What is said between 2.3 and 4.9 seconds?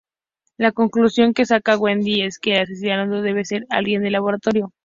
que el asesino debe ser alguien del laboratorio.